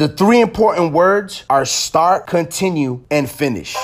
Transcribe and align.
The 0.00 0.08
three 0.08 0.40
important 0.40 0.94
words 0.94 1.44
are 1.50 1.66
start, 1.66 2.26
continue, 2.26 3.04
and 3.10 3.30
finish. 3.30 3.76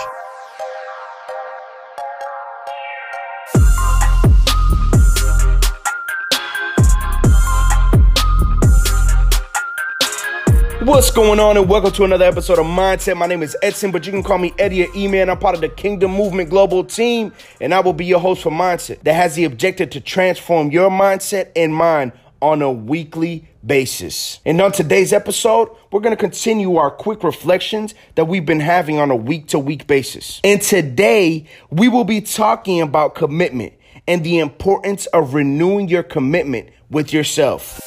What's 10.81 11.11
going 11.11 11.39
on, 11.39 11.59
and 11.59 11.69
welcome 11.69 11.93
to 11.93 12.05
another 12.05 12.25
episode 12.25 12.61
of 12.61 12.65
Mindset. 12.65 13.19
My 13.19 13.27
name 13.27 13.43
is 13.43 13.55
Edson, 13.61 13.91
but 13.91 14.07
you 14.07 14.13
can 14.13 14.23
call 14.23 14.39
me 14.39 14.55
Eddie 14.59 14.87
or 14.87 14.97
E-Man. 14.97 15.29
I'm 15.29 15.39
part 15.39 15.55
of 15.55 15.61
the 15.61 15.69
Kingdom 15.69 16.13
Movement 16.13 16.49
Global 16.49 16.83
team, 16.83 17.35
and 17.61 17.75
I 17.75 17.81
will 17.81 17.93
be 17.93 18.07
your 18.07 18.21
host 18.21 18.43
for 18.43 18.51
Mindset 18.51 19.03
that 19.03 19.13
has 19.13 19.35
the 19.35 19.45
objective 19.45 19.91
to 19.91 20.01
transform 20.01 20.71
your 20.71 20.89
mindset 20.89 21.51
and 21.55 21.75
mind 21.75 22.13
on 22.41 22.63
a 22.63 22.71
weekly 22.71 23.49
basis. 23.65 24.41
And 24.45 24.61
on 24.61 24.73
today's 24.73 25.13
episode, 25.13 25.69
we're 25.91 26.01
going 26.01 26.17
to 26.17 26.21
continue 26.21 26.77
our 26.77 26.91
quick 26.91 27.25
reflections 27.25 27.95
that 28.15 28.27
we've 28.27 28.47
been 28.47 28.61
having 28.61 28.99
on 28.99 29.11
a 29.11 29.17
week 29.17 29.49
to 29.49 29.59
week 29.59 29.87
basis. 29.87 30.41
And 30.45 30.61
today, 30.61 31.47
we 31.71 31.89
will 31.89 32.05
be 32.05 32.21
talking 32.21 32.81
about 32.81 33.15
commitment 33.15 33.73
and 34.07 34.23
the 34.25 34.39
importance 34.39 35.07
of 35.07 35.35
renewing 35.35 35.89
your 35.89 36.03
commitment 36.03 36.71
with 36.91 37.13
yourself. 37.13 37.81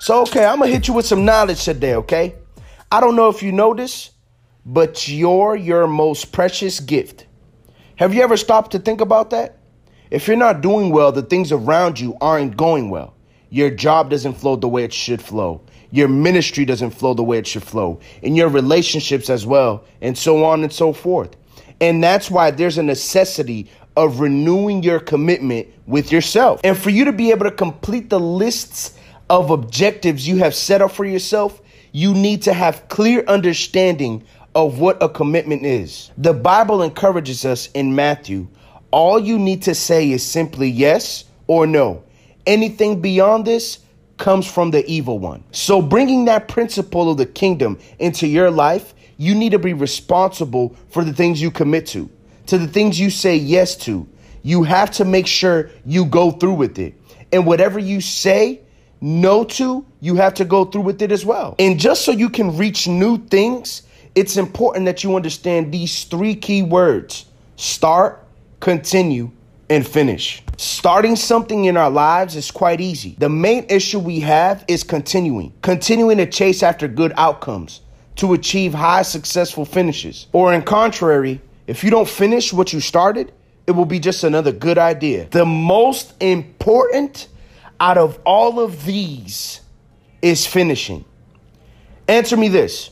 So, 0.00 0.20
okay, 0.22 0.44
I'm 0.44 0.58
gonna 0.58 0.70
hit 0.70 0.86
you 0.86 0.92
with 0.92 1.06
some 1.06 1.24
knowledge 1.24 1.64
today, 1.64 1.94
okay? 1.94 2.34
I 2.92 3.00
don't 3.00 3.16
know 3.16 3.30
if 3.30 3.42
you 3.42 3.52
know 3.52 3.72
this, 3.72 4.10
but 4.66 5.08
you're 5.08 5.56
your 5.56 5.86
most 5.86 6.30
precious 6.30 6.78
gift. 6.78 7.26
Have 7.96 8.12
you 8.12 8.22
ever 8.22 8.36
stopped 8.36 8.72
to 8.72 8.80
think 8.80 9.00
about 9.00 9.30
that? 9.30 9.56
If 10.10 10.26
you're 10.26 10.36
not 10.36 10.60
doing 10.60 10.90
well, 10.90 11.12
the 11.12 11.22
things 11.22 11.52
around 11.52 12.00
you 12.00 12.16
aren't 12.20 12.56
going 12.56 12.90
well. 12.90 13.14
Your 13.50 13.70
job 13.70 14.10
doesn't 14.10 14.34
flow 14.34 14.56
the 14.56 14.66
way 14.66 14.82
it 14.82 14.92
should 14.92 15.22
flow. 15.22 15.60
Your 15.92 16.08
ministry 16.08 16.64
doesn't 16.64 16.90
flow 16.90 17.14
the 17.14 17.22
way 17.22 17.38
it 17.38 17.46
should 17.46 17.62
flow. 17.62 18.00
And 18.24 18.36
your 18.36 18.48
relationships 18.48 19.30
as 19.30 19.46
well, 19.46 19.84
and 20.00 20.18
so 20.18 20.44
on 20.44 20.64
and 20.64 20.72
so 20.72 20.92
forth. 20.92 21.36
And 21.80 22.02
that's 22.02 22.30
why 22.32 22.50
there's 22.50 22.78
a 22.78 22.82
necessity 22.82 23.70
of 23.96 24.18
renewing 24.18 24.82
your 24.82 24.98
commitment 24.98 25.68
with 25.86 26.10
yourself. 26.10 26.60
And 26.64 26.76
for 26.76 26.90
you 26.90 27.04
to 27.04 27.12
be 27.12 27.30
able 27.30 27.44
to 27.44 27.52
complete 27.52 28.10
the 28.10 28.18
lists 28.18 28.98
of 29.30 29.50
objectives 29.50 30.26
you 30.26 30.38
have 30.38 30.54
set 30.54 30.82
up 30.82 30.90
for 30.90 31.04
yourself, 31.04 31.62
you 31.92 32.12
need 32.12 32.42
to 32.42 32.52
have 32.52 32.88
clear 32.88 33.22
understanding 33.28 34.24
of 34.54 34.78
what 34.78 35.02
a 35.02 35.08
commitment 35.08 35.64
is. 35.64 36.10
The 36.16 36.32
Bible 36.32 36.82
encourages 36.82 37.44
us 37.44 37.68
in 37.72 37.94
Matthew, 37.94 38.48
all 38.90 39.18
you 39.18 39.38
need 39.40 39.62
to 39.62 39.74
say 39.74 40.12
is 40.12 40.22
simply 40.22 40.68
yes 40.68 41.24
or 41.48 41.66
no. 41.66 42.04
Anything 42.46 43.00
beyond 43.00 43.44
this 43.44 43.80
comes 44.18 44.46
from 44.46 44.70
the 44.70 44.86
evil 44.86 45.18
one. 45.18 45.42
So 45.50 45.82
bringing 45.82 46.26
that 46.26 46.46
principle 46.46 47.10
of 47.10 47.16
the 47.16 47.26
kingdom 47.26 47.80
into 47.98 48.28
your 48.28 48.52
life, 48.52 48.94
you 49.16 49.34
need 49.34 49.50
to 49.50 49.58
be 49.58 49.72
responsible 49.72 50.76
for 50.90 51.02
the 51.02 51.12
things 51.12 51.42
you 51.42 51.50
commit 51.50 51.86
to, 51.88 52.08
to 52.46 52.56
the 52.56 52.68
things 52.68 53.00
you 53.00 53.10
say 53.10 53.36
yes 53.36 53.74
to. 53.78 54.06
You 54.42 54.62
have 54.62 54.92
to 54.92 55.04
make 55.04 55.26
sure 55.26 55.70
you 55.84 56.04
go 56.04 56.30
through 56.30 56.54
with 56.54 56.78
it. 56.78 56.94
And 57.32 57.46
whatever 57.46 57.80
you 57.80 58.00
say 58.00 58.60
no 59.00 59.42
to, 59.44 59.84
you 60.00 60.14
have 60.16 60.34
to 60.34 60.44
go 60.44 60.66
through 60.66 60.82
with 60.82 61.02
it 61.02 61.10
as 61.10 61.24
well. 61.24 61.56
And 61.58 61.80
just 61.80 62.04
so 62.04 62.12
you 62.12 62.28
can 62.28 62.56
reach 62.56 62.86
new 62.86 63.18
things, 63.18 63.82
it's 64.14 64.36
important 64.36 64.86
that 64.86 65.02
you 65.02 65.16
understand 65.16 65.72
these 65.72 66.04
three 66.04 66.34
key 66.34 66.62
words 66.62 67.26
start, 67.56 68.24
continue, 68.60 69.30
and 69.68 69.86
finish. 69.86 70.42
Starting 70.56 71.16
something 71.16 71.64
in 71.64 71.76
our 71.76 71.90
lives 71.90 72.36
is 72.36 72.50
quite 72.50 72.80
easy. 72.80 73.16
The 73.18 73.28
main 73.28 73.66
issue 73.68 73.98
we 73.98 74.20
have 74.20 74.64
is 74.68 74.84
continuing, 74.84 75.52
continuing 75.62 76.18
to 76.18 76.26
chase 76.26 76.62
after 76.62 76.86
good 76.86 77.12
outcomes 77.16 77.80
to 78.16 78.34
achieve 78.34 78.72
high 78.74 79.02
successful 79.02 79.64
finishes. 79.64 80.28
Or, 80.32 80.54
in 80.54 80.62
contrary, 80.62 81.40
if 81.66 81.82
you 81.82 81.90
don't 81.90 82.08
finish 82.08 82.52
what 82.52 82.72
you 82.72 82.80
started, 82.80 83.32
it 83.66 83.72
will 83.72 83.86
be 83.86 83.98
just 83.98 84.22
another 84.22 84.52
good 84.52 84.78
idea. 84.78 85.26
The 85.30 85.46
most 85.46 86.14
important 86.20 87.28
out 87.80 87.98
of 87.98 88.18
all 88.24 88.60
of 88.60 88.84
these 88.84 89.60
is 90.22 90.46
finishing. 90.46 91.04
Answer 92.06 92.36
me 92.36 92.48
this. 92.48 92.90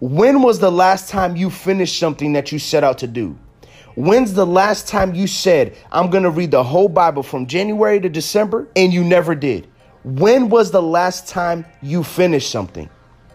When 0.00 0.42
was 0.42 0.58
the 0.58 0.70
last 0.70 1.08
time 1.08 1.36
you 1.36 1.48
finished 1.48 1.98
something 1.98 2.34
that 2.34 2.52
you 2.52 2.58
set 2.58 2.84
out 2.84 2.98
to 2.98 3.06
do? 3.06 3.38
When's 3.94 4.34
the 4.34 4.44
last 4.44 4.88
time 4.88 5.14
you 5.14 5.26
said, 5.26 5.74
I'm 5.90 6.10
going 6.10 6.24
to 6.24 6.30
read 6.30 6.50
the 6.50 6.62
whole 6.62 6.88
Bible 6.88 7.22
from 7.22 7.46
January 7.46 7.98
to 8.00 8.10
December 8.10 8.68
and 8.76 8.92
you 8.92 9.02
never 9.02 9.34
did? 9.34 9.66
When 10.04 10.50
was 10.50 10.70
the 10.70 10.82
last 10.82 11.28
time 11.28 11.64
you 11.80 12.04
finished 12.04 12.50
something? 12.50 12.90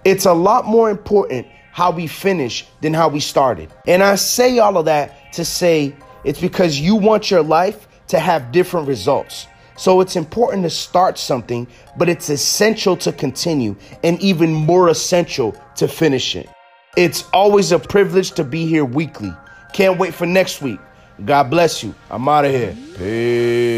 It's 0.06 0.26
a 0.26 0.34
lot 0.34 0.66
more 0.66 0.92
important 0.92 1.48
how 1.72 1.90
we 1.90 2.06
finish 2.06 2.68
than 2.82 2.94
how 2.94 3.08
we 3.08 3.20
started. 3.20 3.72
And 3.88 4.04
I 4.04 4.14
say 4.16 4.60
all 4.60 4.78
of 4.78 4.86
that 4.86 5.34
to 5.34 5.44
say 5.44 5.96
it's 6.24 6.40
because 6.40 6.80
you 6.80 6.96
want 6.96 7.32
your 7.32 7.42
life 7.42 7.88
to 8.10 8.20
have 8.20 8.52
different 8.52 8.88
results. 8.88 9.48
So 9.78 10.02
it's 10.02 10.16
important 10.16 10.64
to 10.64 10.70
start 10.70 11.18
something, 11.18 11.68
but 11.98 12.10
it's 12.10 12.30
essential 12.30 12.96
to 12.98 13.12
continue 13.12 13.76
and 14.04 14.20
even 14.22 14.54
more 14.54 14.90
essential 14.90 15.56
to 15.78 15.88
finish 15.88 16.36
it. 16.36 16.50
It's 16.98 17.24
always 17.34 17.72
a 17.72 17.80
privilege 17.80 18.32
to 18.32 18.44
be 18.44 18.66
here 18.66 18.86
weekly. 18.86 19.34
Can't 19.74 19.98
wait 19.98 20.14
for 20.14 20.26
next 20.26 20.62
week. 20.62 20.80
God 21.26 21.50
bless 21.50 21.84
you. 21.84 21.96
I'm 22.10 22.28
out 22.28 22.46
of 22.46 22.52
here. 22.52 22.76
Peace. 22.98 23.71